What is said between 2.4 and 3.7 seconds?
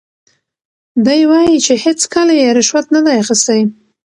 یې رشوت نه دی اخیستی.